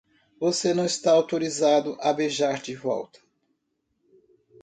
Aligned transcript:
Você 0.39 0.73
não 0.73 0.83
está 0.83 1.11
autorizado 1.11 1.95
a 2.01 2.11
beijar 2.11 2.59
de 2.59 2.73
volta? 2.73 3.19